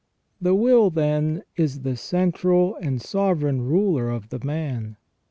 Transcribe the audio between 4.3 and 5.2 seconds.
man.